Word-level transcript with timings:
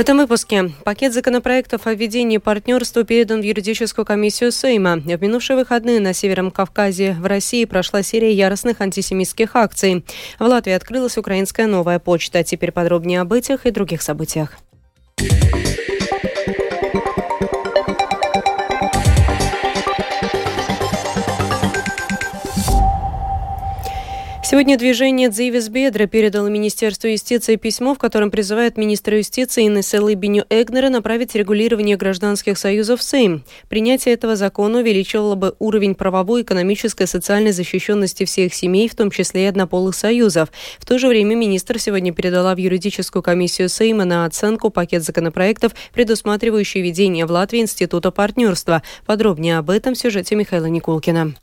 этом 0.00 0.18
выпуске 0.18 0.70
пакет 0.84 1.12
законопроектов 1.12 1.86
о 1.86 1.94
введении 1.94 2.38
партнерства 2.38 3.04
передан 3.04 3.40
в 3.40 3.44
юридическую 3.44 4.04
комиссию 4.04 4.52
Сейма. 4.52 4.96
В 4.96 5.20
минувшие 5.20 5.56
выходные 5.56 5.98
на 5.98 6.12
Северном 6.12 6.50
Кавказе 6.50 7.16
в 7.18 7.26
России 7.26 7.64
прошла 7.64 8.02
серия 8.02 8.32
яростных 8.32 8.80
антисемитских 8.80 9.56
акций. 9.56 10.04
В 10.38 10.44
Латвии 10.44 10.72
открылась 10.72 11.18
украинская 11.18 11.66
новая 11.66 11.98
почта. 11.98 12.44
Теперь 12.44 12.70
подробнее 12.70 13.22
об 13.22 13.32
этих 13.32 13.66
и 13.66 13.70
других 13.70 14.02
событиях. 14.02 14.58
Сегодня 24.50 24.78
движение 24.78 25.28
«Дзивис 25.28 25.68
Бедра» 25.68 26.06
передало 26.06 26.46
Министерству 26.46 27.06
юстиции 27.06 27.56
письмо, 27.56 27.94
в 27.94 27.98
котором 27.98 28.30
призывает 28.30 28.78
министра 28.78 29.18
юстиции 29.18 29.66
Инессы 29.66 30.00
Лыбиню 30.00 30.46
Эгнера 30.48 30.88
направить 30.88 31.34
регулирование 31.34 31.98
гражданских 31.98 32.56
союзов 32.56 33.00
в 33.00 33.02
Сейм. 33.02 33.44
Принятие 33.68 34.14
этого 34.14 34.36
закона 34.36 34.78
увеличивало 34.78 35.34
бы 35.34 35.54
уровень 35.58 35.94
правовой, 35.94 36.40
экономической 36.40 37.02
и 37.02 37.06
социальной 37.06 37.52
защищенности 37.52 38.24
всех 38.24 38.54
семей, 38.54 38.88
в 38.88 38.94
том 38.94 39.10
числе 39.10 39.42
и 39.42 39.48
однополых 39.48 39.94
союзов. 39.94 40.48
В 40.78 40.86
то 40.86 40.96
же 40.96 41.08
время 41.08 41.34
министр 41.34 41.78
сегодня 41.78 42.14
передала 42.14 42.54
в 42.54 42.58
юридическую 42.58 43.22
комиссию 43.22 43.68
Сейма 43.68 44.06
на 44.06 44.24
оценку 44.24 44.70
пакет 44.70 45.02
законопроектов, 45.02 45.72
предусматривающий 45.92 46.80
введение 46.80 47.26
в 47.26 47.30
Латвии 47.30 47.60
Института 47.60 48.10
партнерства. 48.10 48.82
Подробнее 49.04 49.58
об 49.58 49.68
этом 49.68 49.92
в 49.92 49.98
сюжете 49.98 50.36
Михаила 50.36 50.64
Никулкина. 50.64 51.34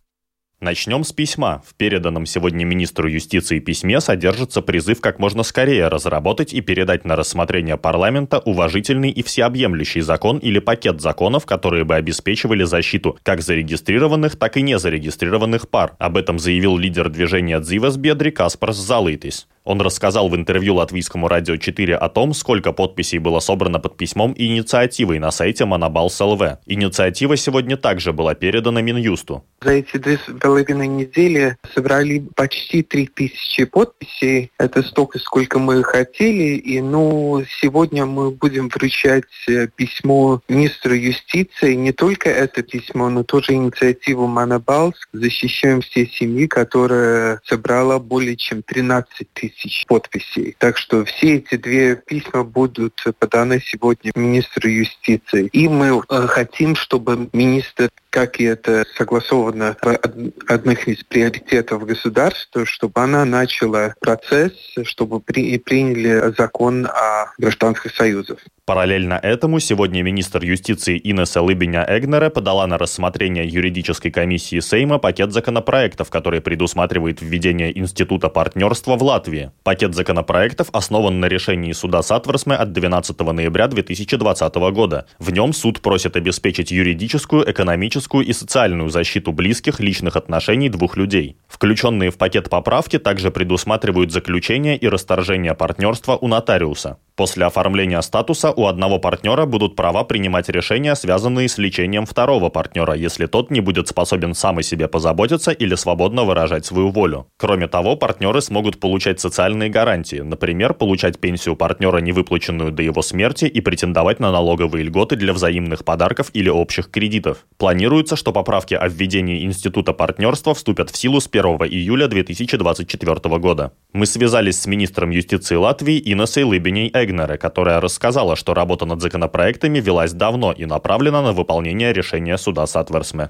Начнем 0.62 1.04
с 1.04 1.12
письма. 1.12 1.62
В 1.68 1.76
переданном 1.76 2.26
сегодня 2.26 2.64
министру 2.64 3.10
юстиции 3.10 3.60
письме 3.60 4.00
содержится 4.00 4.62
призыв 4.62 5.02
как 5.02 5.20
можно 5.20 5.44
скорее 5.44 5.90
разработать 5.90 6.54
и 6.54 6.62
передать 6.62 7.04
на 7.04 7.18
рассмотрение 7.18 7.76
парламента 7.76 8.40
уважительный 8.40 9.10
и 9.10 9.22
всеобъемлющий 9.22 10.00
закон 10.00 10.38
или 10.38 10.60
пакет 10.60 11.02
законов, 11.02 11.46
которые 11.46 11.84
бы 11.84 11.96
обеспечивали 11.96 12.64
защиту 12.64 13.18
как 13.24 13.42
зарегистрированных, 13.42 14.38
так 14.38 14.56
и 14.56 14.62
незарегистрированных 14.62 15.70
пар. 15.70 15.96
Об 16.00 16.16
этом 16.16 16.40
заявил 16.40 16.78
лидер 16.78 17.10
движения 17.10 17.60
«Дзивас 17.60 17.98
Бедри» 17.98 18.32
Каспарс 18.32 18.78
Залытис. 18.78 19.48
Он 19.66 19.82
рассказал 19.82 20.30
в 20.30 20.36
интервью 20.36 20.76
Латвийскому 20.76 21.28
радио 21.28 21.58
4 21.58 21.96
о 21.96 22.08
том, 22.08 22.36
сколько 22.36 22.72
подписей 22.72 23.18
было 23.18 23.40
собрано 23.40 23.80
под 23.80 23.98
письмом 23.98 24.32
и 24.34 24.46
инициативой 24.46 25.18
на 25.18 25.32
сайте 25.32 25.66
Монобалс 25.66 26.20
ЛВ. 26.20 26.60
Инициатива 26.68 27.36
сегодня 27.36 27.76
также 27.76 28.14
была 28.14 28.36
передана 28.36 28.82
Минюсту. 28.82 29.44
За 29.62 29.72
эти 29.72 29.98
две 29.98 30.18
с 30.18 30.40
половиной 30.40 30.88
недели 30.88 31.58
собрали 31.74 32.24
почти 32.36 32.84
три 32.84 33.08
тысячи 33.08 33.66
подписей. 33.66 34.52
Это 34.60 34.84
столько, 34.84 35.18
сколько 35.18 35.58
мы 35.58 35.84
хотели. 35.84 36.58
И 36.58 36.80
ну, 36.80 37.44
сегодня 37.60 38.06
мы 38.06 38.30
будем 38.30 38.70
вручать 38.70 39.24
э, 39.48 39.68
письмо 39.76 40.42
министру 40.48 40.94
юстиции. 40.94 41.74
Не 41.74 41.92
только 41.92 42.30
это 42.30 42.62
письмо, 42.62 43.10
но 43.10 43.24
тоже 43.24 43.54
инициативу 43.54 44.28
Монобалс. 44.28 44.96
Защищаем 45.12 45.82
все 45.82 46.06
семьи, 46.06 46.46
которая 46.46 47.42
собрала 47.46 47.98
более 47.98 48.36
чем 48.36 48.62
13 48.62 49.28
тысяч 49.34 49.55
тысяч 49.56 49.86
подписей. 49.88 50.56
Так 50.58 50.78
что 50.78 51.06
все 51.06 51.36
эти 51.36 51.56
две 51.56 51.96
письма 51.96 52.44
будут 52.44 53.04
поданы 53.20 53.62
сегодня 53.62 54.12
министру 54.16 54.70
юстиции. 54.70 55.48
И 55.48 55.68
мы 55.68 56.02
э, 56.10 56.28
хотим, 56.28 56.76
чтобы 56.76 57.30
министр 57.34 57.90
как 58.16 58.40
и 58.40 58.46
это 58.46 58.86
согласовано 58.96 59.76
в 59.82 60.00
одних 60.48 60.88
из 60.88 61.04
приоритетов 61.04 61.86
государства, 61.86 62.66
чтобы 62.66 63.02
она 63.02 63.26
начала 63.26 63.94
процесс, 64.00 64.54
чтобы 64.84 65.20
при, 65.20 65.58
приняли 65.58 66.34
закон 66.38 66.86
о 66.86 67.34
гражданских 67.38 67.94
союзах. 67.94 68.38
Параллельно 68.66 69.20
этому 69.22 69.60
сегодня 69.60 70.02
министр 70.02 70.44
юстиции 70.44 71.00
Инесса 71.04 71.42
Лыбиня 71.42 71.86
Эгнера 71.88 72.30
подала 72.32 72.66
на 72.66 72.80
рассмотрение 72.80 73.46
юридической 73.48 74.10
комиссии 74.10 74.60
Сейма 74.60 74.98
пакет 74.98 75.34
законопроектов, 75.34 76.10
который 76.10 76.42
предусматривает 76.42 77.22
введение 77.22 77.78
Института 77.78 78.30
партнерства 78.30 78.96
в 78.96 79.04
Латвии. 79.04 79.52
Пакет 79.64 79.94
законопроектов 79.94 80.70
основан 80.72 81.20
на 81.20 81.26
решении 81.26 81.74
суда 81.74 82.02
Сатверсме 82.02 82.56
от 82.56 82.72
12 82.72 83.20
ноября 83.20 83.68
2020 83.68 84.56
года. 84.56 85.06
В 85.20 85.32
нем 85.32 85.54
суд 85.54 85.82
просит 85.82 86.16
обеспечить 86.16 86.72
юридическую, 86.72 87.48
экономическую 87.52 88.05
и 88.22 88.34
социальную 88.34 88.90
защиту 88.90 89.32
близких 89.32 89.80
личных 89.80 90.16
отношений 90.16 90.70
двух 90.70 90.98
людей. 90.98 91.38
Включенные 91.48 92.12
в 92.12 92.18
пакет 92.18 92.50
поправки 92.50 93.00
также 93.00 93.32
предусматривают 93.32 94.12
заключение 94.12 94.78
и 94.78 94.88
расторжение 94.88 95.56
партнерства 95.56 96.16
у 96.16 96.28
нотариуса. 96.28 96.98
После 97.16 97.46
оформления 97.46 98.02
статуса 98.02 98.52
у 98.52 98.66
одного 98.66 99.00
партнера 99.00 99.46
будут 99.46 99.78
права 99.78 100.04
принимать 100.04 100.50
решения, 100.50 100.96
связанные 100.96 101.48
с 101.48 101.58
лечением 101.58 102.06
второго 102.06 102.50
партнера, 102.50 102.94
если 102.94 103.26
тот 103.26 103.52
не 103.52 103.62
будет 103.62 103.88
способен 103.88 104.34
сам 104.34 104.58
о 104.58 104.64
себе 104.64 104.90
позаботиться 104.90 105.52
или 105.52 105.76
свободно 105.76 106.26
выражать 106.26 106.66
свою 106.66 106.90
волю. 106.90 107.28
Кроме 107.38 107.70
того, 107.70 107.96
партнеры 107.96 108.42
смогут 108.42 108.82
получать 108.82 109.22
социальные 109.22 109.70
гарантии, 109.70 110.18
например, 110.18 110.74
получать 110.74 111.20
пенсию 111.20 111.56
партнера, 111.56 112.00
не 112.00 112.12
выплаченную 112.12 112.74
до 112.74 112.84
его 112.84 113.02
смерти, 113.02 113.46
и 113.46 113.62
претендовать 113.62 114.20
на 114.20 114.32
налоговые 114.32 114.84
льготы 114.84 115.16
для 115.16 115.32
взаимных 115.32 115.86
подарков 115.86 116.32
или 116.34 116.50
общих 116.50 116.92
кредитов. 116.92 117.46
Планируется, 117.58 118.18
что 118.18 118.34
поправки 118.34 118.74
о 118.74 118.90
введении 118.90 119.46
института 119.46 119.94
партнерства 119.94 120.54
вступят 120.54 120.90
в 120.90 120.98
силу 120.98 121.22
с 121.22 121.30
1 121.32 121.46
июля 121.46 122.08
2024 122.08 123.38
года. 123.38 123.72
Мы 123.94 124.06
связались 124.06 124.60
с 124.60 124.68
министром 124.68 125.12
юстиции 125.12 125.56
Латвии 125.56 126.02
Инесой 126.12 126.44
Лыбиней 126.44 126.90
Эгнере, 127.06 127.38
которая 127.38 127.80
рассказала, 127.80 128.36
что 128.36 128.54
работа 128.54 128.86
над 128.86 129.02
законопроектами 129.02 129.80
велась 129.80 130.12
давно 130.12 130.52
и 130.52 130.66
направлена 130.66 131.22
на 131.22 131.34
выполнение 131.34 131.94
решения 131.94 132.38
суда 132.38 132.68
Сатверсме. 132.68 133.30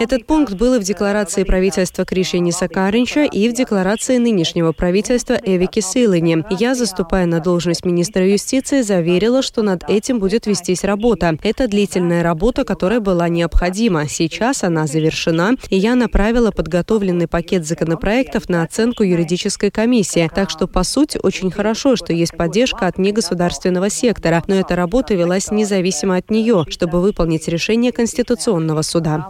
Этот 0.00 0.26
пункт 0.26 0.54
был 0.54 0.74
и 0.74 0.78
в 0.78 0.82
декларации 0.82 1.44
правительства 1.44 2.04
Кришениса 2.04 2.68
Каринча 2.68 3.24
и 3.24 3.48
в 3.48 3.54
декларации 3.54 4.18
нынешнего 4.18 4.72
правительства 4.72 5.34
Эвики 5.34 5.80
Силыни. 5.80 6.44
Я, 6.50 6.74
заступая 6.74 7.26
на 7.26 7.40
должность 7.40 7.84
министра 7.84 8.26
юстиции, 8.28 8.82
заверила, 8.82 9.42
что 9.42 9.62
над 9.62 9.88
этим 9.88 10.18
будет 10.18 10.46
вестись 10.46 10.84
работа. 10.84 11.36
Это 11.42 11.68
длительная 11.68 12.22
работа, 12.22 12.64
которая 12.64 13.00
была 13.00 13.28
необходима. 13.28 14.06
Сейчас 14.08 14.64
она 14.64 14.86
завершена, 14.86 15.52
и 15.70 15.76
я 15.76 15.94
направила 15.94 16.50
подготовленный 16.50 17.28
пакет 17.28 17.66
законопроектов 17.66 18.48
на 18.48 18.62
оценку 18.62 19.02
юридической 19.02 19.70
комиссии. 19.70 20.30
Так 20.34 20.50
что 20.50 20.66
по 20.74 20.82
сути, 20.82 21.20
очень 21.22 21.52
хорошо, 21.52 21.94
что 21.94 22.12
есть 22.12 22.36
поддержка 22.36 22.88
от 22.88 22.98
негосударственного 22.98 23.90
сектора, 23.90 24.42
но 24.48 24.56
эта 24.56 24.74
работа 24.74 25.14
велась 25.14 25.52
независимо 25.52 26.16
от 26.16 26.30
нее, 26.32 26.64
чтобы 26.68 27.00
выполнить 27.00 27.46
решение 27.46 27.92
Конституционного 27.92 28.82
суда. 28.82 29.24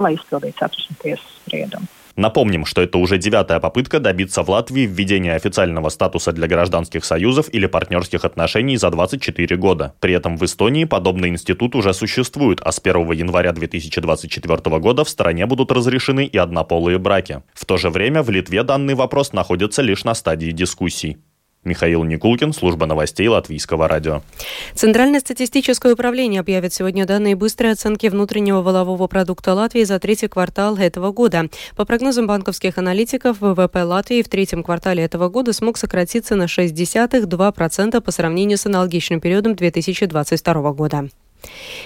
Напомним, 2.17 2.65
что 2.65 2.81
это 2.81 2.97
уже 2.99 3.19
девятая 3.19 3.59
попытка 3.61 3.99
добиться 4.01 4.43
в 4.43 4.49
Латвии 4.49 4.87
введения 4.87 5.35
официального 5.35 5.89
статуса 5.89 6.33
для 6.33 6.47
гражданских 6.47 7.05
союзов 7.05 7.49
или 7.53 7.67
партнерских 7.67 8.25
отношений 8.25 8.77
за 8.77 8.91
24 8.91 9.57
года. 9.57 9.95
При 10.01 10.15
этом 10.15 10.39
в 10.39 10.45
Эстонии 10.45 10.85
подобный 10.85 11.29
институт 11.29 11.75
уже 11.75 11.93
существует, 11.93 12.61
а 12.63 12.71
с 12.73 12.79
1 12.79 13.11
января 13.13 13.53
2024 13.53 14.79
года 14.79 15.05
в 15.05 15.09
стране 15.09 15.45
будут 15.45 15.73
разрешены 15.73 16.25
и 16.25 16.39
однополые 16.39 16.99
браки. 16.99 17.43
В 17.53 17.67
то 17.67 17.77
же 17.77 17.91
время 17.91 18.23
в 18.23 18.31
Литве 18.31 18.63
данный 18.63 18.95
вопрос 18.95 19.33
находится 19.33 19.83
лишь 19.83 20.05
на 20.05 20.15
стадии 20.15 20.53
дискуссий. 20.53 21.19
Михаил 21.65 22.05
Никулкин, 22.05 22.53
служба 22.53 22.87
новостей 22.87 23.29
Латвийского 23.29 23.89
радио. 23.89 24.23
Центральное 24.75 25.21
статистическое 25.21 25.93
управление 25.93 26.41
объявит 26.41 26.73
сегодня 26.73 27.07
данные 27.07 27.37
быстрой 27.37 27.73
оценки 27.73 28.07
внутреннего 28.07 28.63
волового 28.63 29.07
продукта 29.07 29.55
Латвии 29.55 29.85
за 29.85 29.99
третий 29.99 30.29
квартал 30.29 30.77
этого 30.77 31.13
года. 31.13 31.49
По 31.77 31.85
прогнозам 31.85 32.27
банковских 32.27 32.79
аналитиков, 32.79 33.41
ВВП 33.41 33.83
Латвии 33.83 34.23
в 34.23 34.29
третьем 34.29 34.63
квартале 34.63 35.03
этого 35.05 35.29
года 35.29 35.53
смог 35.53 35.77
сократиться 35.77 36.37
на 36.37 36.45
0,6-2% 36.45 38.01
по 38.01 38.11
сравнению 38.11 38.59
с 38.59 38.67
аналогичным 38.67 39.21
периодом 39.21 39.55
2022 39.55 40.73
года. 40.73 41.09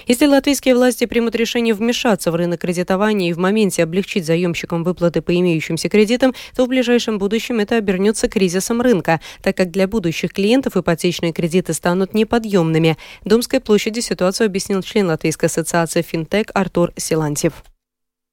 Если 0.07 0.25
латвийские 0.27 0.75
власти 0.75 1.05
примут 1.05 1.35
решение 1.35 1.73
вмешаться 1.73 2.31
в 2.31 2.35
рынок 2.35 2.61
кредитования 2.61 3.29
и 3.29 3.33
в 3.33 3.37
моменте 3.37 3.83
облегчить 3.83 4.25
заемщикам 4.25 4.83
выплаты 4.83 5.21
по 5.21 5.35
имеющимся 5.35 5.89
кредитам, 5.89 6.33
то 6.55 6.65
в 6.65 6.67
ближайшем 6.67 7.17
будущем 7.17 7.59
это 7.59 7.75
обернется 7.75 8.27
кризисом 8.27 8.81
рынка, 8.81 9.19
так 9.41 9.55
как 9.57 9.71
для 9.71 9.87
будущих 9.87 10.33
клиентов 10.33 10.77
ипотечные 10.77 11.33
кредиты 11.33 11.73
станут 11.73 12.13
неподъемными. 12.13 12.97
Домской 13.25 13.59
площади 13.59 13.99
ситуацию 13.99 14.45
объяснил 14.45 14.81
член 14.81 15.07
Латвийской 15.07 15.45
ассоциации 15.45 16.01
«Финтек» 16.01 16.51
Артур 16.53 16.91
Силантьев. 16.97 17.53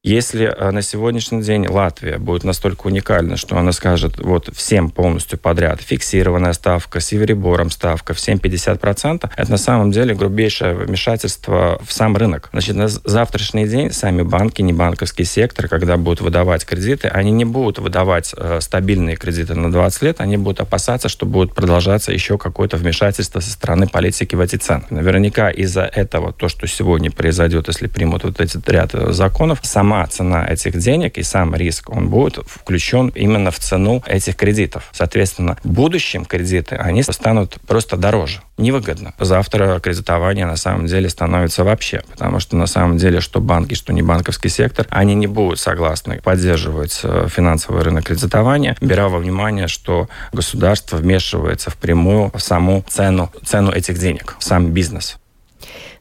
Если 0.06 0.44
э, 0.44 0.70
на 0.70 0.82
сегодняшний 0.82 1.42
день 1.42 1.66
Латвия 1.66 2.18
будет 2.18 2.44
настолько 2.44 2.86
уникальна, 2.86 3.36
что 3.36 3.58
она 3.58 3.72
скажет 3.72 4.18
вот 4.18 4.48
всем 4.54 4.90
полностью 4.90 5.36
подряд, 5.36 5.80
фиксированная 5.80 6.52
ставка, 6.52 7.00
с 7.00 7.10
Евребором 7.10 7.70
ставка, 7.70 8.14
всем 8.14 8.38
50%, 8.38 9.28
это 9.36 9.50
на 9.50 9.56
самом 9.56 9.90
деле 9.90 10.14
грубейшее 10.14 10.74
вмешательство 10.74 11.80
в 11.84 11.92
сам 11.92 12.16
рынок. 12.16 12.50
Значит, 12.52 12.76
на 12.76 12.86
завтрашний 12.86 13.66
день 13.66 13.90
сами 13.90 14.22
банки, 14.22 14.62
не 14.62 14.72
банковский 14.72 15.24
сектор, 15.24 15.66
когда 15.66 15.96
будут 15.96 16.20
выдавать 16.20 16.64
кредиты, 16.64 17.08
они 17.08 17.32
не 17.32 17.44
будут 17.44 17.80
выдавать 17.80 18.32
э, 18.36 18.60
стабильные 18.60 19.16
кредиты 19.16 19.56
на 19.56 19.72
20 19.72 20.02
лет, 20.02 20.20
они 20.20 20.36
будут 20.36 20.60
опасаться, 20.60 21.08
что 21.08 21.26
будет 21.26 21.52
продолжаться 21.52 22.12
еще 22.12 22.38
какое-то 22.38 22.76
вмешательство 22.76 23.40
со 23.40 23.50
стороны 23.50 23.88
политики 23.88 24.36
в 24.36 24.40
эти 24.40 24.54
цены. 24.54 24.84
Наверняка 24.88 25.50
из-за 25.50 25.82
этого 25.82 26.32
то, 26.32 26.48
что 26.48 26.68
сегодня 26.68 27.10
произойдет, 27.10 27.66
если 27.66 27.88
примут 27.88 28.22
вот 28.22 28.38
этот 28.38 28.68
ряд 28.68 28.94
э, 28.94 29.10
законов, 29.10 29.58
сама 29.64 29.95
цена 30.04 30.46
этих 30.46 30.78
денег 30.78 31.16
и 31.18 31.22
сам 31.22 31.54
риск, 31.54 31.90
он 31.90 32.08
будет 32.08 32.38
включен 32.46 33.08
именно 33.08 33.50
в 33.50 33.58
цену 33.58 34.02
этих 34.06 34.36
кредитов. 34.36 34.90
Соответственно, 34.92 35.56
в 35.62 35.68
будущем 35.68 36.24
кредиты, 36.24 36.76
они 36.76 37.02
станут 37.02 37.58
просто 37.66 37.96
дороже. 37.96 38.40
Невыгодно. 38.58 39.14
Завтра 39.18 39.80
кредитование 39.80 40.46
на 40.46 40.56
самом 40.56 40.86
деле 40.86 41.08
становится 41.08 41.62
вообще, 41.62 42.02
потому 42.10 42.40
что 42.40 42.56
на 42.56 42.66
самом 42.66 42.96
деле 42.98 43.20
что 43.20 43.40
банки, 43.40 43.74
что 43.74 43.92
не 43.92 44.02
банковский 44.02 44.48
сектор, 44.48 44.86
они 44.90 45.14
не 45.14 45.26
будут 45.26 45.58
согласны 45.58 46.20
поддерживать 46.22 47.00
э, 47.02 47.28
финансовый 47.30 47.82
рынок 47.82 48.04
кредитования, 48.04 48.76
беря 48.80 49.08
во 49.08 49.18
внимание, 49.18 49.68
что 49.68 50.08
государство 50.32 50.96
вмешивается 50.96 51.70
впрямую 51.70 52.30
в 52.34 52.40
саму 52.40 52.84
цену, 52.88 53.30
цену 53.44 53.72
этих 53.72 53.98
денег, 53.98 54.36
в 54.38 54.44
сам 54.44 54.72
бизнес. 54.72 55.18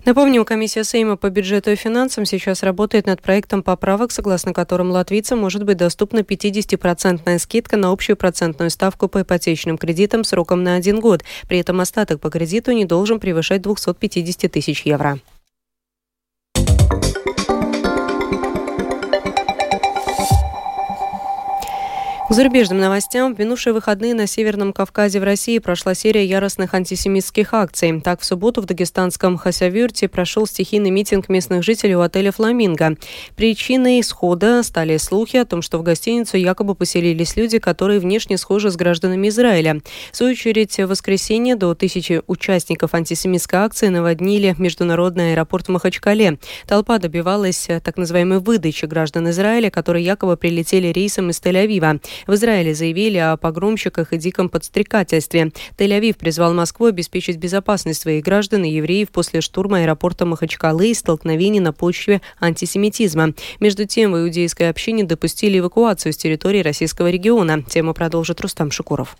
Напомним, 0.06 0.46
комиссия 0.46 0.84
Сейма 0.84 1.18
по 1.18 1.32
бюджету 1.32 1.72
и 1.72 1.76
финансам 1.76 2.26
сейчас 2.26 2.62
работает 2.62 3.08
над 3.08 3.24
проектом 3.24 3.64
поправок, 3.64 4.12
согласно 4.12 4.54
которым 4.54 4.92
латвийцам 4.92 5.40
может 5.40 5.64
быть 5.64 5.78
доступна 5.78 6.20
50% 6.20 7.40
скидка 7.40 7.76
на 7.76 7.92
общую 7.92 8.16
процентную 8.16 8.70
ставку 8.70 9.08
по 9.08 9.24
ипотечным 9.24 9.80
кредитам 9.80 10.24
сроком 10.24 10.64
на 10.64 10.76
один 10.76 11.00
год. 11.00 11.24
При 11.48 11.58
этом 11.58 11.82
остаток 11.82 12.22
по 12.22 12.30
кредиту 12.30 12.72
не 12.72 12.86
должен 12.86 13.20
превышать 13.20 13.64
250 13.64 14.52
тысяч 14.52 14.84
евро. 14.86 15.18
К 22.28 22.34
зарубежным 22.34 22.80
новостям. 22.80 23.36
В 23.36 23.40
минувшие 23.40 23.72
выходные 23.72 24.16
на 24.16 24.26
Северном 24.26 24.74
Кавказе 24.74 25.20
в 25.20 25.24
России 25.24 25.60
прошла 25.60 25.94
серия 25.94 26.26
яростных 26.26 26.74
антисемитских 26.74 27.54
акций. 27.54 28.02
Так, 28.02 28.22
в 28.22 28.26
субботу 28.26 28.64
в 28.64 28.66
дагестанском 28.66 29.38
Хасавюрте 29.38 30.08
прошел 30.08 30.48
стихийный 30.48 30.90
митинг 30.90 31.30
местных 31.30 31.64
жителей 31.64 31.96
у 31.96 32.02
отеля 32.02 32.32
«Фламинго». 32.32 32.98
Причиной 33.36 34.00
исхода 34.02 34.64
стали 34.64 34.98
слухи 34.98 35.38
о 35.38 35.46
том, 35.46 35.62
что 35.62 35.78
в 35.78 35.84
гостиницу 35.84 36.38
якобы 36.38 36.74
поселились 36.74 37.36
люди, 37.36 37.60
которые 37.60 38.00
внешне 38.00 38.40
схожи 38.40 38.72
с 38.72 38.76
гражданами 38.76 39.28
Израиля. 39.28 39.82
В 40.12 40.18
свою 40.18 40.32
очередь, 40.32 40.76
в 40.78 40.88
воскресенье 40.88 41.56
до 41.56 41.76
тысячи 41.76 42.24
участников 42.26 42.96
антисемитской 42.96 43.60
акции 43.60 43.90
наводнили 43.90 44.56
международный 44.58 45.34
аэропорт 45.34 45.68
в 45.68 45.74
Махачкале. 45.74 46.40
Толпа 46.66 46.98
добивалась 46.98 47.68
так 47.84 47.98
называемой 47.98 48.40
выдачи 48.40 48.86
граждан 48.86 49.30
Израиля, 49.30 49.70
которые 49.70 50.04
якобы 50.04 50.38
прилетели 50.38 50.88
рейсом 50.88 51.30
из 51.30 51.40
Тель-Авива. 51.40 52.02
В 52.28 52.34
Израиле 52.34 52.74
заявили 52.74 53.18
о 53.18 53.38
погромщиках 53.38 54.14
и 54.14 54.18
диком 54.18 54.50
подстрекательстве. 54.50 55.52
Тель-Авив 55.78 56.18
призвал 56.18 56.54
Москву 56.54 56.88
обеспечить 56.88 57.38
безопасность 57.38 58.02
своих 58.02 58.24
граждан 58.24 58.64
и 58.64 58.72
евреев 58.72 59.10
после 59.10 59.42
штурма 59.42 59.80
аэропорта 59.80 60.26
Махачкалы 60.26 60.90
и 60.90 60.94
столкновений 60.94 61.60
на 61.60 61.74
почве 61.74 62.22
антисемитизма. 62.40 63.34
Между 63.60 63.86
тем, 63.86 64.14
в 64.14 64.18
иудейской 64.18 64.70
общине 64.70 65.04
допустили 65.04 65.60
эвакуацию 65.60 66.14
с 66.14 66.18
территории 66.18 66.62
российского 66.62 67.10
региона. 67.10 67.64
Тему 67.64 67.94
продолжит 67.94 68.42
Рустам 68.42 68.72
Шукуров. 68.72 69.16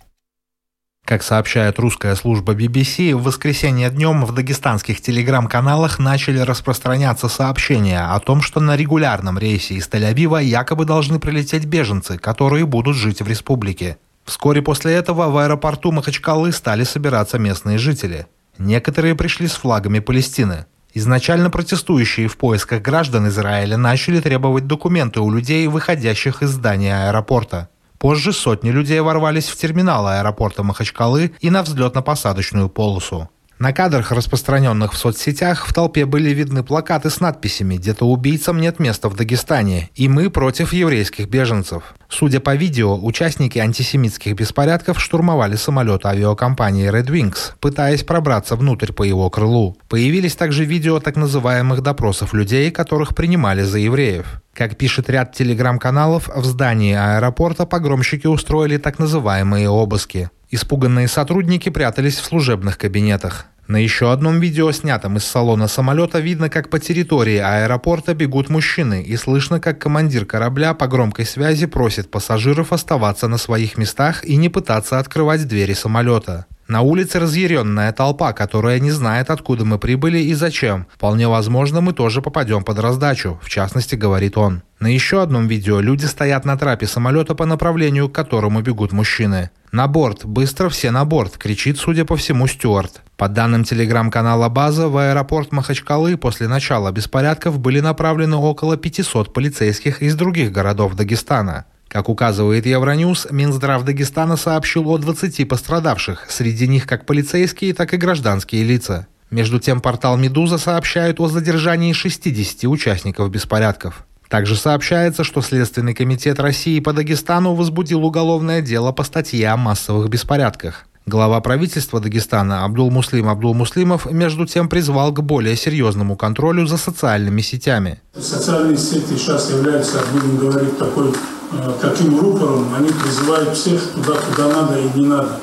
Как 1.06 1.22
сообщает 1.22 1.78
русская 1.78 2.16
служба 2.16 2.52
BBC, 2.52 3.14
в 3.14 3.22
воскресенье 3.22 3.90
днем 3.90 4.24
в 4.24 4.34
дагестанских 4.34 5.00
телеграм-каналах 5.00 6.00
начали 6.00 6.40
распространяться 6.40 7.28
сообщения 7.28 8.00
о 8.00 8.18
том, 8.18 8.42
что 8.42 8.58
на 8.58 8.74
регулярном 8.74 9.38
рейсе 9.38 9.74
из 9.74 9.88
Тель-Авива 9.88 10.42
якобы 10.42 10.84
должны 10.84 11.20
прилететь 11.20 11.64
беженцы, 11.64 12.18
которые 12.18 12.66
будут 12.66 12.96
жить 12.96 13.22
в 13.22 13.28
республике. 13.28 13.98
Вскоре 14.24 14.62
после 14.62 14.94
этого 14.94 15.30
в 15.30 15.38
аэропорту 15.38 15.92
Махачкалы 15.92 16.50
стали 16.50 16.82
собираться 16.82 17.38
местные 17.38 17.78
жители. 17.78 18.26
Некоторые 18.58 19.14
пришли 19.14 19.46
с 19.46 19.52
флагами 19.52 20.00
Палестины. 20.00 20.66
Изначально 20.92 21.50
протестующие 21.50 22.26
в 22.26 22.36
поисках 22.36 22.82
граждан 22.82 23.28
Израиля 23.28 23.76
начали 23.76 24.18
требовать 24.18 24.66
документы 24.66 25.20
у 25.20 25.30
людей, 25.30 25.68
выходящих 25.68 26.42
из 26.42 26.50
здания 26.50 27.06
аэропорта. 27.06 27.68
Позже 27.98 28.32
сотни 28.32 28.70
людей 28.70 29.00
ворвались 29.00 29.48
в 29.48 29.56
терминал 29.56 30.06
аэропорта 30.06 30.62
Махачкалы 30.62 31.32
и 31.40 31.50
на 31.50 31.62
взлетно-посадочную 31.62 32.68
полосу. 32.68 33.28
На 33.58 33.72
кадрах, 33.72 34.12
распространенных 34.12 34.92
в 34.92 34.98
соцсетях, 34.98 35.66
в 35.66 35.72
толпе 35.72 36.04
были 36.04 36.28
видны 36.28 36.62
плакаты 36.62 37.08
с 37.08 37.20
надписями 37.20 37.76
«Где-то 37.76 38.04
убийцам 38.04 38.60
нет 38.60 38.78
места 38.78 39.08
в 39.08 39.16
Дагестане» 39.16 39.88
и 39.94 40.08
«Мы 40.08 40.28
против 40.28 40.74
еврейских 40.74 41.30
беженцев». 41.30 41.94
Судя 42.10 42.40
по 42.40 42.54
видео, 42.54 43.02
участники 43.02 43.58
антисемитских 43.58 44.34
беспорядков 44.34 45.00
штурмовали 45.00 45.56
самолет 45.56 46.04
авиакомпании 46.04 46.92
Red 46.92 47.06
Wings, 47.06 47.54
пытаясь 47.58 48.02
пробраться 48.02 48.56
внутрь 48.56 48.92
по 48.92 49.04
его 49.04 49.30
крылу. 49.30 49.78
Появились 49.88 50.36
также 50.36 50.66
видео 50.66 51.00
так 51.00 51.16
называемых 51.16 51.80
допросов 51.80 52.34
людей, 52.34 52.70
которых 52.70 53.14
принимали 53.14 53.62
за 53.62 53.78
евреев. 53.78 54.42
Как 54.56 54.78
пишет 54.78 55.10
ряд 55.10 55.34
телеграм-каналов, 55.34 56.30
в 56.34 56.44
здании 56.46 56.94
аэропорта 56.94 57.66
погромщики 57.66 58.26
устроили 58.26 58.78
так 58.78 58.98
называемые 58.98 59.68
обыски. 59.68 60.30
Испуганные 60.48 61.08
сотрудники 61.08 61.68
прятались 61.68 62.16
в 62.16 62.24
служебных 62.24 62.78
кабинетах. 62.78 63.44
На 63.68 63.76
еще 63.76 64.10
одном 64.10 64.40
видео, 64.40 64.72
снятом 64.72 65.18
из 65.18 65.24
салона 65.24 65.68
самолета, 65.68 66.20
видно, 66.20 66.48
как 66.48 66.70
по 66.70 66.78
территории 66.78 67.36
аэропорта 67.36 68.14
бегут 68.14 68.48
мужчины, 68.48 69.02
и 69.02 69.14
слышно, 69.16 69.60
как 69.60 69.78
командир 69.78 70.24
корабля 70.24 70.72
по 70.72 70.86
громкой 70.86 71.26
связи 71.26 71.66
просит 71.66 72.10
пассажиров 72.10 72.72
оставаться 72.72 73.28
на 73.28 73.36
своих 73.36 73.76
местах 73.76 74.24
и 74.24 74.36
не 74.36 74.48
пытаться 74.48 74.98
открывать 74.98 75.46
двери 75.46 75.74
самолета. 75.74 76.46
На 76.68 76.80
улице 76.80 77.20
разъяренная 77.20 77.92
толпа, 77.92 78.32
которая 78.32 78.80
не 78.80 78.90
знает, 78.90 79.30
откуда 79.30 79.64
мы 79.64 79.78
прибыли 79.78 80.18
и 80.18 80.34
зачем. 80.34 80.86
Вполне 80.92 81.28
возможно, 81.28 81.80
мы 81.80 81.92
тоже 81.92 82.22
попадем 82.22 82.64
под 82.64 82.80
раздачу, 82.80 83.38
в 83.40 83.48
частности, 83.48 83.94
говорит 83.94 84.36
он. 84.36 84.62
На 84.80 84.88
еще 84.88 85.22
одном 85.22 85.46
видео 85.46 85.78
люди 85.78 86.06
стоят 86.06 86.44
на 86.44 86.58
трапе 86.58 86.88
самолета 86.88 87.36
по 87.36 87.46
направлению, 87.46 88.08
к 88.08 88.14
которому 88.14 88.62
бегут 88.62 88.90
мужчины. 88.92 89.50
«На 89.70 89.86
борт! 89.86 90.24
Быстро 90.24 90.68
все 90.68 90.90
на 90.90 91.04
борт!»– 91.04 91.36
кричит, 91.38 91.78
судя 91.78 92.04
по 92.04 92.16
всему, 92.16 92.48
Стюарт. 92.48 93.02
По 93.16 93.28
данным 93.28 93.62
телеграм-канала 93.62 94.48
«База», 94.48 94.88
в 94.88 94.96
аэропорт 94.96 95.52
Махачкалы 95.52 96.16
после 96.16 96.48
начала 96.48 96.90
беспорядков 96.90 97.60
были 97.60 97.80
направлены 97.80 98.36
около 98.36 98.76
500 98.76 99.32
полицейских 99.32 100.02
из 100.02 100.16
других 100.16 100.50
городов 100.50 100.94
Дагестана. 100.94 101.66
Как 101.88 102.08
указывает 102.08 102.66
Евроньюз, 102.66 103.28
Минздрав 103.30 103.84
Дагестана 103.84 104.36
сообщил 104.36 104.88
о 104.90 104.98
20 104.98 105.48
пострадавших, 105.48 106.26
среди 106.28 106.66
них 106.66 106.86
как 106.86 107.06
полицейские, 107.06 107.74
так 107.74 107.94
и 107.94 107.96
гражданские 107.96 108.64
лица. 108.64 109.06
Между 109.30 109.58
тем, 109.58 109.80
портал 109.80 110.16
«Медуза» 110.16 110.58
сообщает 110.58 111.20
о 111.20 111.28
задержании 111.28 111.92
60 111.92 112.64
участников 112.64 113.30
беспорядков. 113.30 114.04
Также 114.28 114.56
сообщается, 114.56 115.24
что 115.24 115.40
Следственный 115.40 115.94
комитет 115.94 116.40
России 116.40 116.80
по 116.80 116.92
Дагестану 116.92 117.54
возбудил 117.54 118.04
уголовное 118.04 118.60
дело 118.60 118.92
по 118.92 119.04
статье 119.04 119.48
о 119.48 119.56
массовых 119.56 120.08
беспорядках. 120.08 120.86
Глава 121.06 121.40
правительства 121.40 122.00
Дагестана 122.00 122.64
Абдул-Муслим 122.64 123.28
Абдул-Муслимов 123.28 124.10
между 124.10 124.44
тем 124.44 124.68
призвал 124.68 125.12
к 125.12 125.22
более 125.22 125.54
серьезному 125.54 126.16
контролю 126.16 126.66
за 126.66 126.76
социальными 126.76 127.42
сетями. 127.42 128.00
Социальные 128.18 128.76
сети 128.76 129.16
сейчас 129.16 129.50
являются, 129.50 130.02
будем 130.12 130.36
говорить, 130.36 130.76
такой 130.76 131.14
Э, 131.52 131.72
таким 131.80 132.18
рупором 132.18 132.74
они 132.74 132.88
призывают 132.88 133.56
всех 133.56 133.80
туда, 133.92 134.14
куда 134.14 134.48
надо 134.48 134.78
и 134.78 134.98
не 134.98 135.06
надо. 135.06 135.40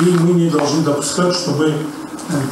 И 0.00 0.04
мы 0.04 0.32
не 0.32 0.50
должны 0.50 0.82
допускать, 0.82 1.34
чтобы 1.34 1.68
э, 1.68 1.74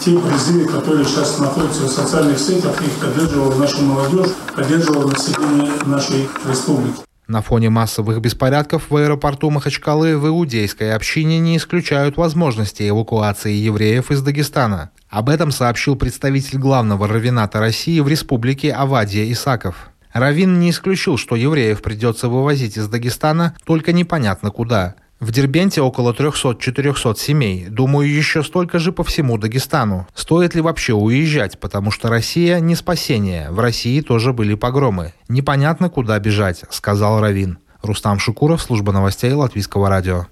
те 0.04 0.18
призывы, 0.18 0.66
которые 0.66 1.04
сейчас 1.04 1.38
находятся 1.38 1.82
в 1.82 1.88
социальных 1.88 2.38
сетях, 2.38 2.74
их 2.82 2.92
поддерживала 2.94 3.54
наша 3.54 3.80
молодежь, 3.80 4.30
поддерживала 4.54 5.10
население 5.10 5.72
нашей 5.86 6.28
республики. 6.48 7.00
На 7.28 7.42
фоне 7.42 7.70
массовых 7.70 8.20
беспорядков 8.20 8.90
в 8.90 8.96
аэропорту 8.96 9.50
Махачкалы 9.50 10.18
в 10.18 10.26
иудейской 10.26 10.92
общине 10.92 11.38
не 11.38 11.58
исключают 11.58 12.16
возможности 12.16 12.88
эвакуации 12.88 13.52
евреев 13.52 14.10
из 14.10 14.20
Дагестана. 14.20 14.90
Об 15.08 15.28
этом 15.28 15.52
сообщил 15.52 15.94
представитель 15.94 16.58
главного 16.58 17.06
равената 17.06 17.60
России 17.60 18.00
в 18.00 18.08
республике 18.08 18.72
Авадия 18.72 19.30
Исаков. 19.30 19.89
Равин 20.12 20.58
не 20.58 20.70
исключил, 20.70 21.16
что 21.16 21.36
евреев 21.36 21.82
придется 21.82 22.28
вывозить 22.28 22.76
из 22.76 22.88
Дагестана, 22.88 23.54
только 23.64 23.92
непонятно 23.92 24.50
куда. 24.50 24.96
В 25.20 25.32
Дербенте 25.32 25.82
около 25.82 26.12
300-400 26.14 27.16
семей. 27.18 27.66
Думаю, 27.68 28.10
еще 28.10 28.42
столько 28.42 28.78
же 28.78 28.90
по 28.90 29.04
всему 29.04 29.36
Дагестану. 29.36 30.08
Стоит 30.14 30.54
ли 30.54 30.62
вообще 30.62 30.94
уезжать, 30.94 31.60
потому 31.60 31.90
что 31.90 32.08
Россия 32.08 32.58
не 32.58 32.74
спасение. 32.74 33.50
В 33.50 33.60
России 33.60 34.00
тоже 34.00 34.32
были 34.32 34.54
погромы. 34.54 35.12
Непонятно, 35.28 35.90
куда 35.90 36.18
бежать, 36.18 36.64
сказал 36.70 37.20
Равин. 37.20 37.58
Рустам 37.82 38.18
Шукуров, 38.18 38.62
служба 38.62 38.92
новостей 38.92 39.32
Латвийского 39.32 39.88
радио. 39.88 40.26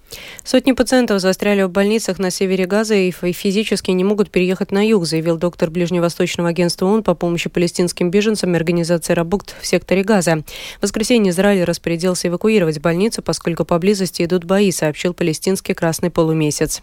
Сотни 0.45 0.73
пациентов 0.73 1.21
застряли 1.21 1.63
в 1.63 1.71
больницах 1.71 2.19
на 2.19 2.31
севере 2.31 2.67
Газа 2.67 2.95
и 2.95 3.11
физически 3.11 3.91
не 3.91 4.05
могут 4.05 4.31
переехать 4.31 4.71
на 4.71 4.87
юг, 4.87 5.07
заявил 5.07 5.39
доктор 5.39 5.71
Ближневосточного 5.71 6.51
агентства 6.51 6.87
ООН 6.87 7.03
по 7.03 7.15
помощи 7.15 7.49
палестинским 7.49 8.11
беженцам 8.11 8.53
и 8.53 8.57
организации 8.57 9.15
Рабукт 9.15 9.55
в 9.61 9.67
секторе 9.67 10.05
Газа. 10.05 10.45
В 10.79 10.83
воскресенье 10.83 11.31
Израиль 11.31 11.65
распорядился 11.65 12.29
эвакуировать 12.29 12.81
больницу, 12.81 13.23
поскольку 13.23 13.65
поблизости 13.65 14.25
идут 14.25 14.45
бои, 14.45 14.71
сообщил 14.71 15.15
палестинский 15.15 15.75
Красный 15.75 16.11
полумесяц. 16.11 16.83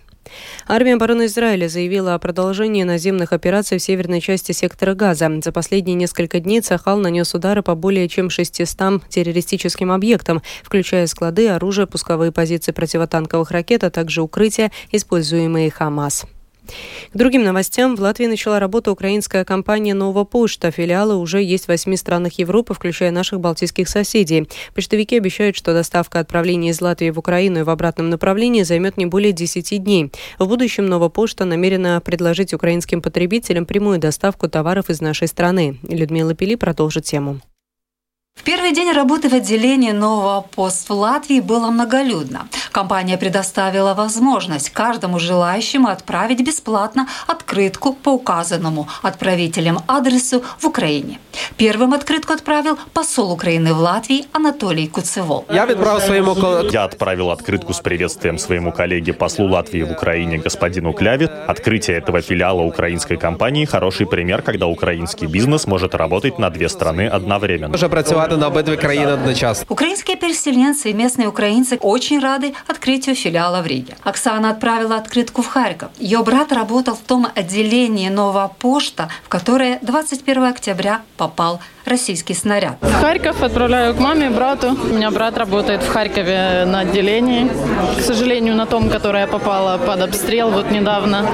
Армия 0.68 0.96
обороны 0.96 1.26
Израиля 1.26 1.68
заявила 1.68 2.14
о 2.14 2.20
продолжении 2.20 2.84
наземных 2.84 3.34
операций 3.34 3.78
в 3.78 3.82
северной 3.82 4.22
части 4.22 4.52
сектора 4.52 4.94
Газа. 4.94 5.32
За 5.44 5.52
последние 5.52 5.96
несколько 5.96 6.40
дней 6.40 6.62
Цахал 6.62 6.98
нанес 7.00 7.34
удары 7.34 7.62
по 7.64 7.76
более 7.76 8.08
чем 8.08 8.30
600 8.30 9.08
террористическим 9.10 9.92
объектам, 9.92 10.42
включая 10.64 11.08
склады, 11.08 11.50
оружие, 11.50 11.88
пусковые 11.88 12.32
позиции 12.32 12.72
противотанковых 12.72 13.52
ракет, 13.52 13.84
а 13.84 13.90
также 13.90 14.22
укрытия, 14.22 14.72
используемые 14.92 15.70
Хамас. 15.72 16.26
К 16.66 17.18
другим 17.18 17.44
новостям. 17.44 17.96
В 17.96 18.02
Латвии 18.02 18.26
начала 18.26 18.60
работу 18.60 18.92
украинская 18.92 19.46
компания 19.46 19.94
«Нова 19.94 20.24
Почта». 20.24 20.72
Филиалы 20.72 21.16
уже 21.16 21.42
есть 21.42 21.66
в 21.66 21.68
восьми 21.70 21.98
странах 21.98 22.34
Европы, 22.34 22.74
включая 22.74 23.12
наших 23.12 23.40
балтийских 23.40 23.90
соседей. 23.90 24.48
Почтовики 24.74 25.18
обещают, 25.18 25.56
что 25.56 25.74
доставка 25.74 26.20
отправления 26.20 26.70
из 26.70 26.82
Латвии 26.82 27.10
в 27.10 27.20
Украину 27.20 27.60
и 27.60 27.64
в 27.64 27.70
обратном 27.70 28.10
направлении 28.10 28.64
займет 28.64 28.98
не 28.98 29.06
более 29.06 29.32
10 29.32 29.84
дней. 29.84 30.12
В 30.40 30.48
будущем 30.48 30.86
«Нова 30.86 31.10
Почта» 31.10 31.46
намерена 31.46 32.02
предложить 32.02 32.54
украинским 32.54 33.02
потребителям 33.02 33.66
прямую 33.66 34.00
доставку 34.00 34.50
товаров 34.50 34.90
из 34.90 35.02
нашей 35.02 35.28
страны. 35.28 35.80
Людмила 35.84 36.34
Пили 36.34 36.56
продолжит 36.56 37.06
тему. 37.06 37.40
В 38.46 38.48
первый 38.48 38.74
день 38.74 38.92
работы 38.92 39.28
в 39.28 39.34
отделении 39.34 39.92
нового 39.92 40.42
пост 40.42 40.88
в 40.88 40.94
Латвии 40.94 41.40
было 41.40 41.72
многолюдно. 41.72 42.48
Компания 42.72 43.18
предоставила 43.18 43.96
возможность 43.96 44.70
каждому 44.70 45.18
желающему 45.18 45.88
отправить 45.88 46.46
бесплатно 46.46 47.08
открытку 47.26 47.94
по 47.94 48.10
указанному 48.10 48.88
отправителям 49.02 49.80
адресу 49.88 50.44
в 50.60 50.68
Украине. 50.68 51.20
Первым 51.58 51.94
открытку 51.94 52.34
отправил 52.34 52.78
посол 52.94 53.32
Украины 53.32 53.74
в 53.74 53.80
Латвии 53.80 54.26
Анатолий 54.32 54.88
Куцевол. 54.88 55.46
Я 55.50 55.64
отправил 55.64 56.00
своему 56.02 56.36
Я 56.70 56.84
отправил 56.84 57.32
открытку 57.32 57.74
с 57.74 57.80
приветствием 57.80 58.38
своему 58.38 58.72
коллеге 58.72 59.14
послу 59.14 59.48
Латвии 59.48 59.82
в 59.82 59.92
Украине 59.92 60.38
господину 60.38 60.94
Кляве. 60.94 61.26
Открытие 61.48 61.98
этого 61.98 62.22
филиала 62.22 62.62
украинской 62.62 63.18
компании– 63.18 63.66
хороший 63.66 64.06
пример, 64.06 64.44
когда 64.44 64.68
украинский 64.68 65.26
бизнес 65.26 65.66
может 65.66 65.96
работать 65.96 66.38
на 66.38 66.50
две 66.50 66.70
страны 66.70 67.08
одновременно. 67.08 67.76
Працювати 68.26 68.42
на 68.42 68.48
обидві 68.48 68.78
країни 68.78 69.14
одночасно. 69.14 69.66
Украинские 69.70 70.18
переселенцы 70.18 70.90
и 70.90 70.94
местные 70.94 71.28
украинцы 71.28 71.78
очень 71.82 72.20
рады 72.20 72.54
открытию 72.68 73.16
филиала 73.16 73.62
в 73.62 73.68
Риге. 73.68 73.94
Оксана 74.04 74.50
отправила 74.50 74.96
открытку 74.96 75.42
в 75.42 75.48
Харьков. 75.48 75.90
Ее 76.00 76.24
брат 76.24 76.52
работал 76.52 76.96
в 76.96 77.08
том 77.08 77.28
отделении 77.36 78.10
«Новая 78.10 78.48
почта», 78.48 79.10
в 79.24 79.30
которое 79.30 79.80
21 79.82 80.44
октября 80.44 81.02
попал 81.18 81.60
российский 81.86 82.34
снаряд. 82.34 82.78
В 82.82 82.94
Харьков 83.02 83.44
отправляю 83.44 83.94
к 83.94 84.00
маме, 84.00 84.30
брату. 84.30 84.76
У 84.92 84.94
меня 84.96 85.12
брат 85.12 85.38
работает 85.38 85.84
в 85.84 85.88
Харькове 85.88 86.66
на 86.66 86.80
отделении. 86.80 87.48
К 88.00 88.02
сожалению, 88.02 88.56
на 88.56 88.66
том, 88.66 88.90
которое 88.90 89.22
я 89.22 89.28
попала 89.28 89.78
под 89.78 90.02
обстрел 90.02 90.50
вот 90.50 90.72
недавно 90.72 91.26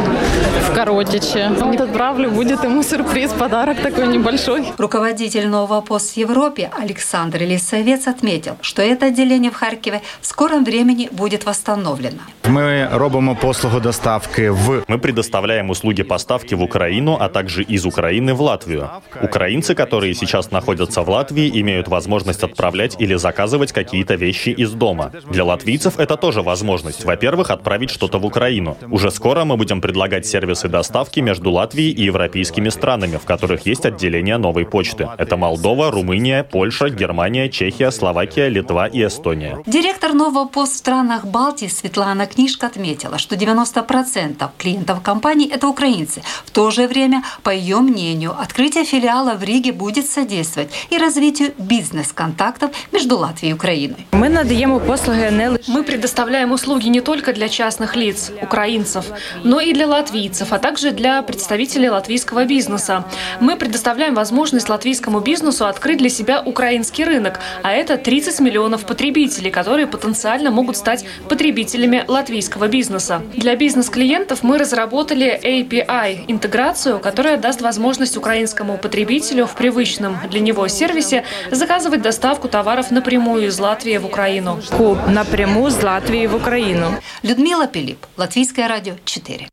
в 0.69 0.75
Коротиче. 0.75 1.51
Вот 1.59 1.81
отправлю, 1.81 2.31
будет 2.31 2.63
ему 2.63 2.83
сюрприз, 2.83 3.31
подарок 3.31 3.81
такой 3.81 4.07
небольшой. 4.07 4.65
Руководитель 4.77 5.47
нового 5.47 5.81
пост 5.81 6.13
в 6.13 6.17
Европе 6.17 6.69
Александр 6.81 7.39
Лисовец 7.43 8.07
отметил, 8.07 8.57
что 8.61 8.81
это 8.81 9.05
отделение 9.05 9.51
в 9.51 9.55
Харькове 9.55 10.01
в 10.21 10.25
скором 10.25 10.65
времени 10.65 11.07
будет 11.11 11.45
восстановлено. 11.45 12.21
Мы 12.45 12.89
робимо 12.91 13.35
послугу 13.35 13.79
доставки 13.79 14.49
в... 14.49 14.83
Мы 14.87 14.97
предоставляем 14.97 15.69
услуги 15.69 16.03
поставки 16.03 16.55
в 16.55 16.61
Украину, 16.61 17.17
а 17.19 17.29
также 17.29 17.63
из 17.63 17.85
Украины 17.85 18.33
в 18.33 18.41
Латвию. 18.41 18.89
Украинцы, 19.21 19.75
которые 19.75 20.13
сейчас 20.13 20.41
сейчас 20.41 20.51
находятся 20.51 21.01
в 21.01 21.09
Латвии, 21.09 21.61
имеют 21.61 21.87
возможность 21.87 22.43
отправлять 22.43 22.95
или 22.99 23.15
заказывать 23.15 23.71
какие-то 23.73 24.15
вещи 24.15 24.49
из 24.49 24.71
дома. 24.71 25.11
Для 25.29 25.43
латвийцев 25.43 25.99
это 25.99 26.17
тоже 26.17 26.41
возможность. 26.41 27.05
Во-первых, 27.05 27.51
отправить 27.51 27.89
что-то 27.89 28.17
в 28.17 28.25
Украину. 28.25 28.77
Уже 28.89 29.11
скоро 29.11 29.43
мы 29.43 29.57
будем 29.57 29.81
предлагать 29.81 30.25
сервисы 30.25 30.67
доставки 30.67 31.19
между 31.19 31.51
Латвией 31.51 31.91
и 31.91 32.03
европейскими 32.03 32.69
странами, 32.69 33.17
в 33.17 33.25
которых 33.25 33.65
есть 33.65 33.85
отделение 33.85 34.37
новой 34.37 34.65
почты. 34.65 35.09
Это 35.17 35.37
Молдова, 35.37 35.91
Румыния, 35.91 36.43
Польша, 36.43 36.70
Германия, 36.95 37.49
Чехия, 37.49 37.91
Словакия, 37.91 38.49
Литва 38.49 38.87
и 38.87 39.05
Эстония. 39.05 39.59
Директор 39.65 40.13
нового 40.13 40.45
пост 40.45 40.73
в 40.73 40.77
странах 40.77 41.25
Балтии 41.25 41.67
Светлана 41.67 42.25
Книжка 42.25 42.67
отметила, 42.67 43.17
что 43.17 43.35
90% 43.35 44.49
клиентов 44.57 45.01
компании– 45.01 45.49
это 45.53 45.67
украинцы. 45.67 46.21
В 46.45 46.51
то 46.51 46.71
же 46.71 46.87
время, 46.87 47.23
по 47.43 47.49
ее 47.49 47.77
мнению, 47.77 48.35
открытие 48.39 48.85
филиала 48.85 49.35
в 49.35 49.43
Риге 49.43 49.71
будет 49.71 50.07
содействовать 50.07 50.69
и 50.89 50.97
развитию 50.97 51.53
бизнес-контактов 51.57 52.71
между 52.91 53.17
Латвией 53.17 53.51
и 53.51 53.53
Украиной. 53.53 54.07
Мы 54.11 54.29
надаем 54.29 54.79
послуги 54.79 55.21
не 55.31 55.71
Мы 55.71 55.83
предоставляем 55.83 56.51
услуги 56.51 56.87
не 56.87 57.01
только 57.01 57.33
для 57.33 57.49
частных 57.49 57.95
лиц, 57.95 58.31
украинцев, 58.41 59.05
но 59.43 59.59
и 59.59 59.73
для 59.73 59.87
латвийцев, 59.87 60.53
а 60.53 60.59
также 60.59 60.91
для 60.91 61.21
представителей 61.21 61.89
латвийского 61.89 62.45
бизнеса. 62.45 63.05
Мы 63.39 63.55
предоставляем 63.55 64.15
возможность 64.15 64.69
латвийскому 64.69 65.19
бизнесу 65.19 65.65
открыть 65.65 65.97
для 65.97 66.09
себя 66.09 66.41
украинский 66.61 67.05
рынок, 67.05 67.39
а 67.63 67.71
это 67.71 67.97
30 67.97 68.39
миллионов 68.39 68.85
потребителей, 68.85 69.49
которые 69.49 69.87
потенциально 69.87 70.51
могут 70.51 70.77
стать 70.77 71.03
потребителями 71.27 72.05
латвийского 72.07 72.67
бизнеса. 72.67 73.23
Для 73.33 73.55
бизнес-клиентов 73.55 74.43
мы 74.43 74.59
разработали 74.59 75.39
API– 75.43 76.25
интеграцию, 76.27 76.99
которая 76.99 77.37
даст 77.37 77.61
возможность 77.61 78.15
украинскому 78.15 78.77
потребителю 78.77 79.47
в 79.47 79.55
привычном 79.55 80.19
для 80.29 80.39
него 80.39 80.67
сервисе 80.67 81.23
заказывать 81.49 82.03
доставку 82.03 82.47
товаров 82.47 82.91
напрямую 82.91 83.47
из 83.47 83.59
Латвии 83.59 83.97
в 83.97 84.05
Украину. 84.05 84.61
Напрямую 85.07 85.71
из 85.71 85.81
Латвии 85.81 86.27
в 86.27 86.35
Украину. 86.35 86.91
Людмила 87.23 87.65
Пилип, 87.65 88.05
Латвийское 88.17 88.67
радио 88.67 88.93
4. 89.03 89.47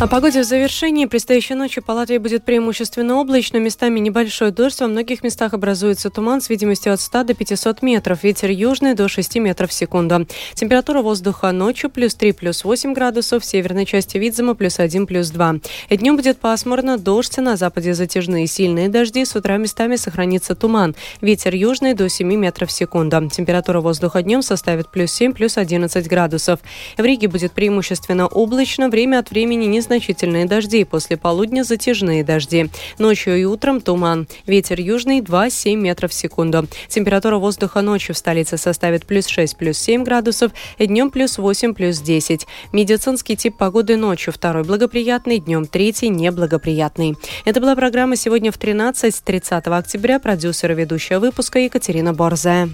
О 0.00 0.08
погоде 0.08 0.42
в 0.42 0.44
завершении. 0.44 1.06
Предстоящей 1.06 1.54
ночью 1.54 1.80
по 1.80 1.92
Латвии 1.92 2.18
будет 2.18 2.44
преимущественно 2.44 3.14
облачно, 3.14 3.58
местами 3.58 4.00
небольшой 4.00 4.50
дождь. 4.50 4.80
Во 4.80 4.88
многих 4.88 5.22
местах 5.22 5.54
образуется 5.54 6.10
туман 6.10 6.40
с 6.40 6.50
видимостью 6.50 6.92
от 6.92 7.00
100 7.00 7.22
до 7.22 7.34
500 7.34 7.80
метров. 7.80 8.24
Ветер 8.24 8.50
южный 8.50 8.94
до 8.94 9.08
6 9.08 9.36
метров 9.36 9.70
в 9.70 9.72
секунду. 9.72 10.26
Температура 10.54 11.00
воздуха 11.00 11.52
ночью 11.52 11.90
плюс 11.90 12.16
3, 12.16 12.32
плюс 12.32 12.64
8 12.64 12.92
градусов. 12.92 13.44
В 13.44 13.46
северной 13.46 13.86
части 13.86 14.18
Видзема 14.18 14.56
плюс 14.56 14.80
1, 14.80 15.06
плюс 15.06 15.30
2. 15.30 15.54
Днем 15.90 16.16
будет 16.16 16.38
пасмурно, 16.38 16.98
дождь. 16.98 17.38
На 17.38 17.56
западе 17.56 17.94
затяжные 17.94 18.48
сильные 18.48 18.88
дожди. 18.88 19.24
С 19.24 19.36
утра 19.36 19.58
местами 19.58 19.94
сохранится 19.94 20.56
туман. 20.56 20.96
Ветер 21.20 21.54
южный 21.54 21.94
до 21.94 22.08
7 22.08 22.34
метров 22.34 22.70
в 22.70 22.72
секунду. 22.72 23.30
Температура 23.30 23.80
воздуха 23.80 24.22
днем 24.22 24.42
составит 24.42 24.90
плюс 24.90 25.12
7, 25.12 25.34
плюс 25.34 25.56
11 25.56 26.08
градусов. 26.08 26.58
В 26.98 27.04
Риге 27.04 27.28
будет 27.28 27.52
преимущественно 27.52 28.26
облачно. 28.26 28.88
Время 28.88 29.20
от 29.20 29.30
времени 29.30 29.66
не 29.66 29.83
незначительные 29.84 30.46
дожди, 30.46 30.84
после 30.84 31.16
полудня 31.16 31.62
затяжные 31.62 32.24
дожди. 32.24 32.70
Ночью 32.98 33.36
и 33.38 33.44
утром 33.44 33.80
туман. 33.80 34.26
Ветер 34.46 34.80
южный 34.80 35.20
2-7 35.20 35.76
метров 35.76 36.10
в 36.10 36.14
секунду. 36.14 36.66
Температура 36.88 37.36
воздуха 37.36 37.82
ночью 37.82 38.14
в 38.14 38.18
столице 38.18 38.56
составит 38.56 39.04
плюс 39.04 39.26
6, 39.26 39.56
плюс 39.56 39.78
7 39.78 40.02
градусов, 40.04 40.52
днем 40.78 41.10
плюс 41.10 41.38
8, 41.38 41.74
плюс 41.74 42.00
10. 42.00 42.46
Медицинский 42.72 43.36
тип 43.36 43.56
погоды 43.58 43.96
ночью 43.96 44.32
второй 44.32 44.64
благоприятный, 44.64 45.38
днем 45.38 45.66
третий 45.66 46.08
неблагоприятный. 46.08 47.16
Это 47.44 47.60
была 47.60 47.76
программа 47.76 48.16
сегодня 48.16 48.50
в 48.52 48.58
13, 48.58 49.22
30 49.22 49.66
октября. 49.66 50.18
Продюсер 50.18 50.72
и 50.72 50.74
ведущая 50.74 51.18
выпуска 51.18 51.58
Екатерина 51.58 52.14
Борзая. 52.14 52.70